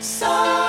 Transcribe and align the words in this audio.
So 0.00 0.59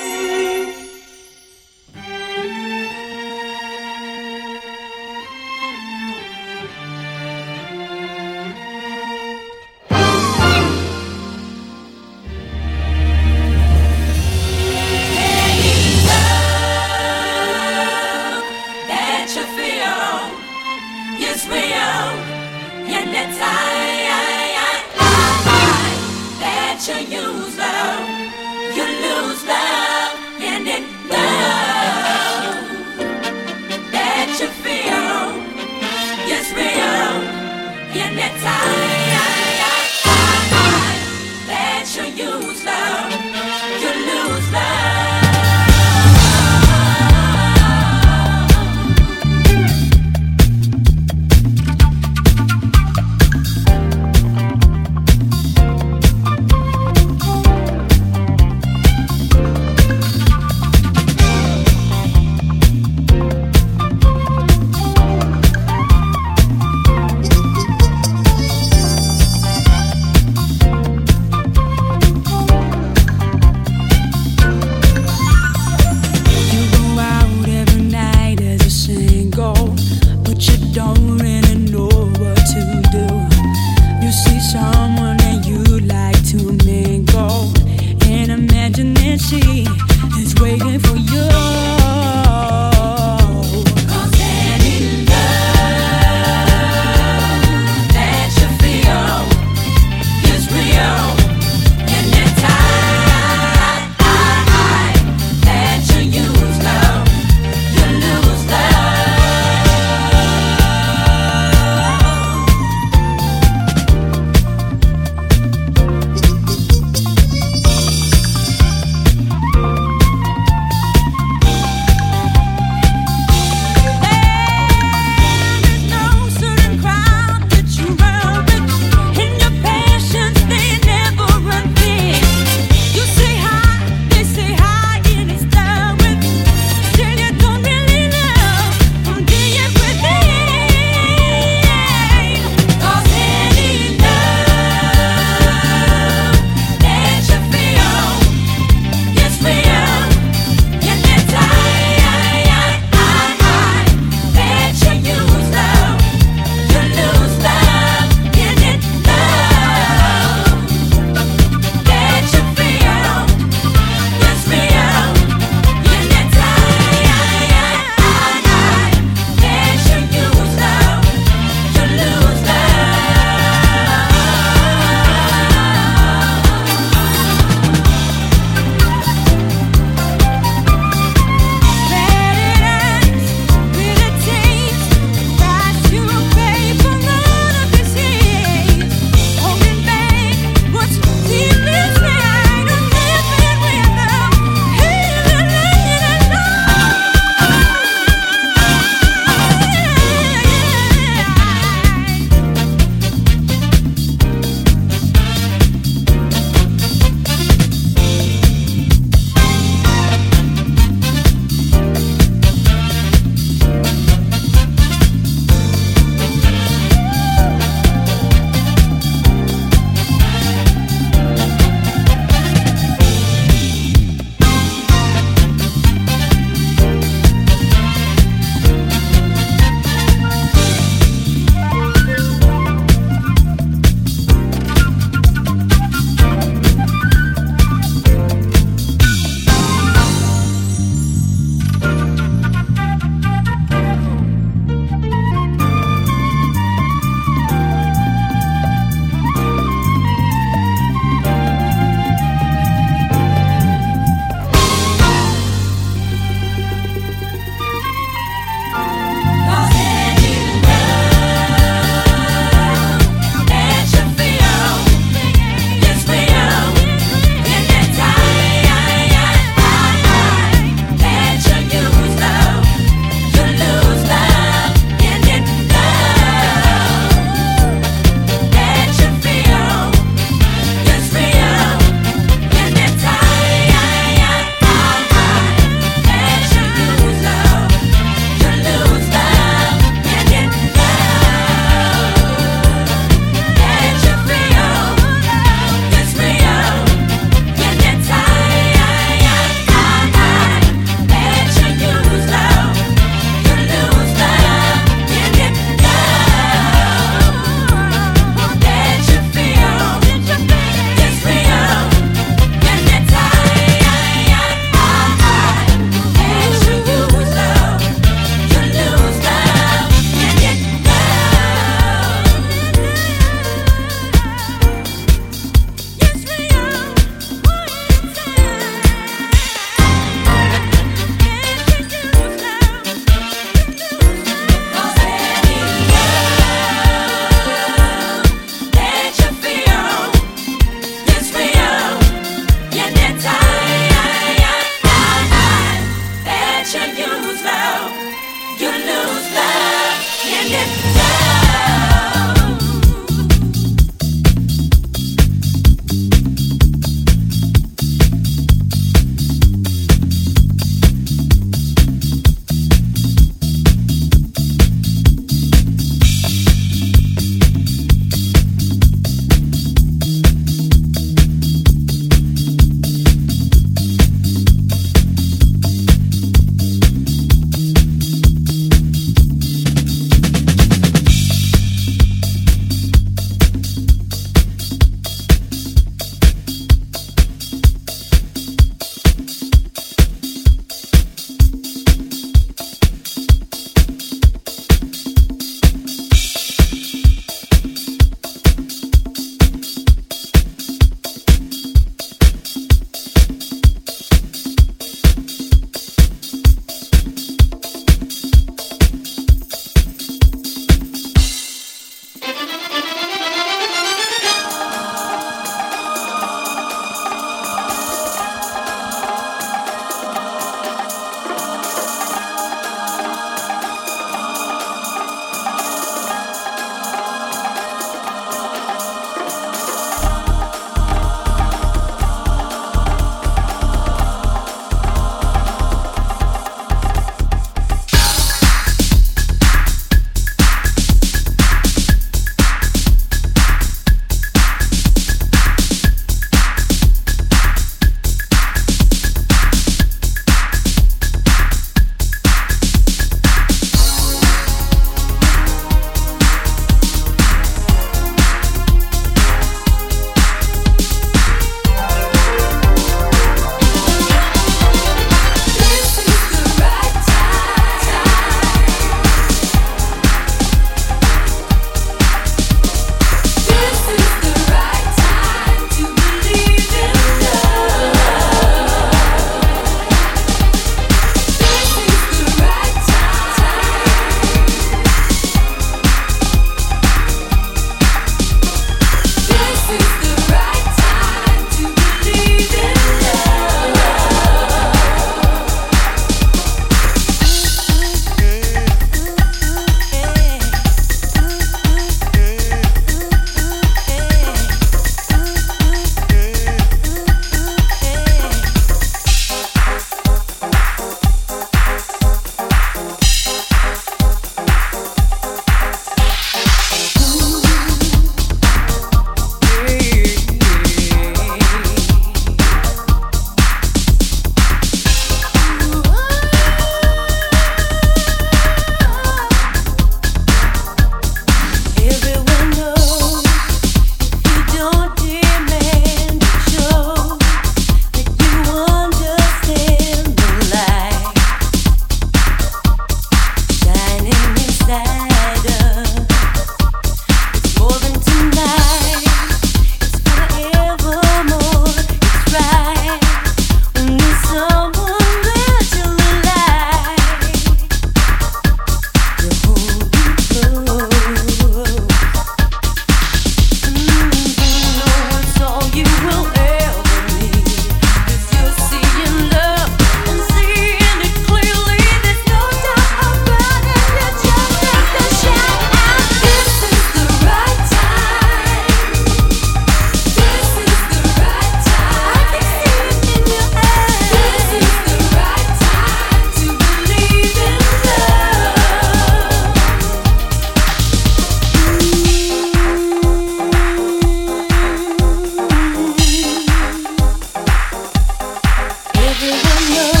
everyone 599.23 599.93
knows. 599.93 600.00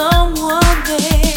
someone 0.00 0.62
there. 0.86 1.29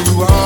Me 0.00 0.16
down, 0.16 0.39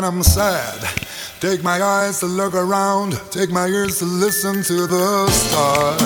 when 0.00 0.14
I'm 0.14 0.22
sad. 0.22 0.80
Take 1.40 1.62
my 1.62 1.82
eyes 1.82 2.20
to 2.20 2.26
look 2.26 2.54
around, 2.54 3.20
take 3.30 3.50
my 3.50 3.66
ears 3.66 3.98
to 3.98 4.06
listen 4.06 4.62
to 4.62 4.86
the 4.86 5.28
stars. 5.28 6.00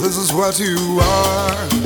This 0.00 0.16
is 0.16 0.32
what 0.32 0.60
you 0.60 1.00
are. 1.02 1.79